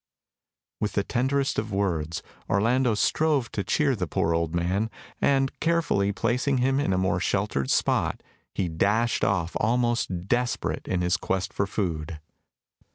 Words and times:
With 0.79 0.93
the 0.93 1.03
tenderest 1.03 1.59
words 1.59 2.23
Orlando 2.49 2.95
strove 2.95 3.51
to 3.51 3.63
cheer 3.63 3.95
the 3.95 4.07
poor 4.07 4.33
old 4.33 4.55
man, 4.55 4.89
and, 5.21 5.51
carefully 5.59 6.11
placing 6.11 6.57
him 6.57 6.79
in 6.79 6.91
a 6.91 6.97
more 6.97 7.19
sheltered 7.19 7.69
spot, 7.69 8.23
he 8.55 8.67
dashed 8.67 9.23
off 9.23 9.55
almost 9.59 10.27
desperate 10.27 10.87
in 10.87 11.01
his 11.01 11.17
quest 11.17 11.53
for 11.53 11.67
food. 11.67 12.19